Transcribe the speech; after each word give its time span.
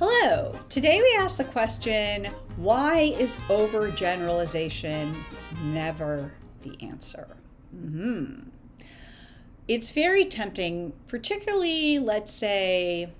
Hello. 0.00 0.54
Today 0.68 1.02
we 1.02 1.16
ask 1.18 1.38
the 1.38 1.44
question 1.44 2.26
why 2.56 3.12
is 3.18 3.36
overgeneralization 3.48 5.12
never 5.64 6.32
the 6.62 6.80
answer? 6.80 7.26
Mm-hmm. 7.74 8.48
It's 9.66 9.90
very 9.90 10.24
tempting, 10.26 10.92
particularly, 11.08 11.98
let's 11.98 12.32
say, 12.32 13.10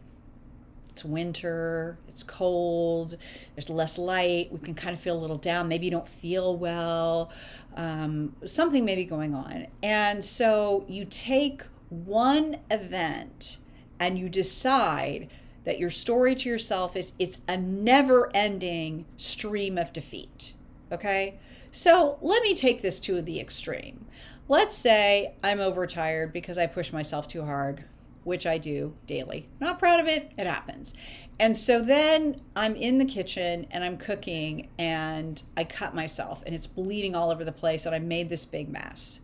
it's 0.90 1.04
winter, 1.04 1.98
it's 2.06 2.22
cold, 2.22 3.16
there's 3.56 3.68
less 3.68 3.98
light, 3.98 4.52
we 4.52 4.60
can 4.60 4.76
kind 4.76 4.94
of 4.94 5.00
feel 5.00 5.16
a 5.16 5.20
little 5.20 5.36
down, 5.36 5.66
maybe 5.66 5.86
you 5.86 5.90
don't 5.90 6.08
feel 6.08 6.56
well, 6.56 7.32
um, 7.74 8.36
something 8.46 8.84
may 8.84 8.94
be 8.94 9.04
going 9.04 9.34
on. 9.34 9.66
And 9.82 10.24
so 10.24 10.86
you 10.88 11.04
take 11.06 11.64
one 11.88 12.58
event 12.70 13.58
and 13.98 14.16
you 14.16 14.28
decide 14.28 15.28
that 15.64 15.78
your 15.78 15.90
story 15.90 16.34
to 16.34 16.48
yourself 16.48 16.96
is 16.96 17.12
it's 17.18 17.38
a 17.48 17.56
never 17.56 18.30
ending 18.34 19.04
stream 19.16 19.78
of 19.78 19.92
defeat. 19.92 20.54
Okay? 20.90 21.38
So 21.72 22.18
let 22.22 22.42
me 22.42 22.54
take 22.54 22.82
this 22.82 23.00
to 23.00 23.20
the 23.20 23.40
extreme. 23.40 24.06
Let's 24.48 24.76
say 24.76 25.34
I'm 25.44 25.60
overtired 25.60 26.32
because 26.32 26.56
I 26.56 26.66
push 26.66 26.92
myself 26.92 27.28
too 27.28 27.44
hard, 27.44 27.84
which 28.24 28.46
I 28.46 28.56
do 28.56 28.94
daily. 29.06 29.48
Not 29.60 29.78
proud 29.78 30.00
of 30.00 30.06
it, 30.06 30.32
it 30.38 30.46
happens. 30.46 30.94
And 31.38 31.56
so 31.56 31.82
then 31.82 32.40
I'm 32.56 32.74
in 32.74 32.98
the 32.98 33.04
kitchen 33.04 33.66
and 33.70 33.84
I'm 33.84 33.96
cooking 33.96 34.68
and 34.78 35.40
I 35.56 35.64
cut 35.64 35.94
myself 35.94 36.42
and 36.46 36.54
it's 36.54 36.66
bleeding 36.66 37.14
all 37.14 37.30
over 37.30 37.44
the 37.44 37.52
place 37.52 37.86
and 37.86 37.94
I 37.94 38.00
made 38.00 38.28
this 38.28 38.44
big 38.44 38.68
mess. 38.68 39.20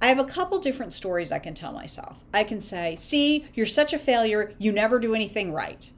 I 0.00 0.06
have 0.06 0.18
a 0.18 0.24
couple 0.24 0.58
different 0.60 0.92
stories 0.92 1.32
I 1.32 1.40
can 1.40 1.54
tell 1.54 1.72
myself. 1.72 2.18
I 2.32 2.44
can 2.44 2.60
say, 2.60 2.94
See, 2.96 3.46
you're 3.54 3.66
such 3.66 3.92
a 3.92 3.98
failure. 3.98 4.54
You 4.58 4.70
never 4.70 4.98
do 4.98 5.14
anything 5.14 5.52
right 5.52 5.90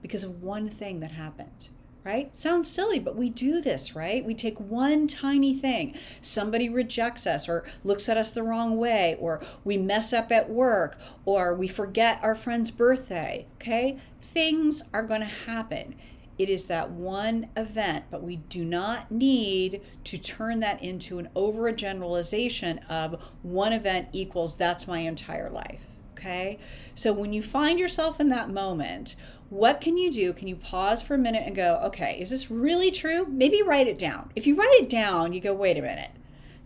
because 0.00 0.22
of 0.22 0.42
one 0.42 0.68
thing 0.68 1.00
that 1.00 1.10
happened, 1.10 1.68
right? 2.04 2.34
Sounds 2.36 2.70
silly, 2.70 3.00
but 3.00 3.16
we 3.16 3.30
do 3.30 3.60
this, 3.60 3.96
right? 3.96 4.24
We 4.24 4.34
take 4.34 4.60
one 4.60 5.08
tiny 5.08 5.54
thing. 5.54 5.96
Somebody 6.22 6.68
rejects 6.68 7.26
us 7.26 7.48
or 7.48 7.64
looks 7.82 8.08
at 8.08 8.16
us 8.16 8.30
the 8.30 8.44
wrong 8.44 8.76
way, 8.76 9.16
or 9.18 9.42
we 9.64 9.76
mess 9.76 10.12
up 10.12 10.30
at 10.30 10.48
work, 10.48 10.96
or 11.24 11.52
we 11.52 11.66
forget 11.66 12.20
our 12.22 12.36
friend's 12.36 12.70
birthday, 12.70 13.46
okay? 13.56 13.98
Things 14.22 14.84
are 14.92 15.02
going 15.02 15.20
to 15.20 15.26
happen. 15.26 15.96
It 16.38 16.48
is 16.48 16.66
that 16.66 16.90
one 16.90 17.48
event, 17.56 18.04
but 18.10 18.22
we 18.22 18.36
do 18.36 18.64
not 18.64 19.10
need 19.10 19.80
to 20.04 20.18
turn 20.18 20.60
that 20.60 20.82
into 20.82 21.18
an 21.18 21.28
over 21.34 21.70
generalization 21.72 22.78
of 22.88 23.20
one 23.42 23.72
event 23.72 24.08
equals 24.12 24.56
that's 24.56 24.86
my 24.86 25.00
entire 25.00 25.50
life. 25.50 25.86
Okay. 26.12 26.58
So 26.94 27.12
when 27.12 27.32
you 27.32 27.42
find 27.42 27.78
yourself 27.78 28.20
in 28.20 28.28
that 28.30 28.50
moment, 28.50 29.14
what 29.50 29.80
can 29.80 29.96
you 29.96 30.10
do? 30.10 30.32
Can 30.32 30.48
you 30.48 30.56
pause 30.56 31.02
for 31.02 31.14
a 31.14 31.18
minute 31.18 31.44
and 31.46 31.56
go, 31.56 31.80
okay, 31.84 32.18
is 32.20 32.30
this 32.30 32.50
really 32.50 32.90
true? 32.90 33.24
Maybe 33.26 33.62
write 33.62 33.86
it 33.86 33.98
down. 33.98 34.30
If 34.36 34.46
you 34.46 34.54
write 34.56 34.78
it 34.80 34.90
down, 34.90 35.32
you 35.32 35.40
go, 35.40 35.54
wait 35.54 35.78
a 35.78 35.82
minute. 35.82 36.10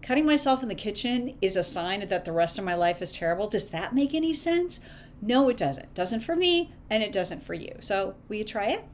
Cutting 0.00 0.26
myself 0.26 0.62
in 0.62 0.68
the 0.68 0.74
kitchen 0.74 1.36
is 1.40 1.56
a 1.56 1.62
sign 1.62 2.06
that 2.08 2.24
the 2.24 2.32
rest 2.32 2.58
of 2.58 2.64
my 2.64 2.74
life 2.74 3.00
is 3.00 3.12
terrible. 3.12 3.46
Does 3.46 3.70
that 3.70 3.94
make 3.94 4.14
any 4.14 4.34
sense? 4.34 4.80
No, 5.20 5.48
it 5.48 5.56
doesn't. 5.56 5.94
Doesn't 5.94 6.20
for 6.20 6.34
me, 6.34 6.72
and 6.90 7.04
it 7.04 7.12
doesn't 7.12 7.44
for 7.44 7.54
you. 7.54 7.76
So, 7.78 8.16
will 8.28 8.36
you 8.36 8.44
try 8.44 8.66
it? 8.66 8.84